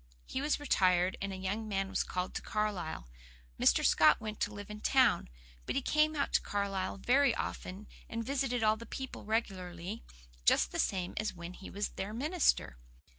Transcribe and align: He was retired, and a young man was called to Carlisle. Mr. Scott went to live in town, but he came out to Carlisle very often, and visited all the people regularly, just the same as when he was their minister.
He 0.25 0.41
was 0.41 0.59
retired, 0.59 1.15
and 1.21 1.31
a 1.31 1.35
young 1.35 1.67
man 1.67 1.87
was 1.89 2.01
called 2.01 2.33
to 2.33 2.41
Carlisle. 2.41 3.07
Mr. 3.59 3.85
Scott 3.85 4.19
went 4.19 4.39
to 4.39 4.51
live 4.51 4.71
in 4.71 4.79
town, 4.81 5.29
but 5.67 5.75
he 5.75 5.81
came 5.83 6.15
out 6.15 6.33
to 6.33 6.41
Carlisle 6.41 6.97
very 6.97 7.35
often, 7.35 7.85
and 8.09 8.25
visited 8.25 8.63
all 8.63 8.77
the 8.77 8.87
people 8.87 9.25
regularly, 9.25 10.01
just 10.43 10.71
the 10.71 10.79
same 10.79 11.13
as 11.17 11.35
when 11.35 11.53
he 11.53 11.69
was 11.69 11.89
their 11.89 12.13
minister. 12.15 12.79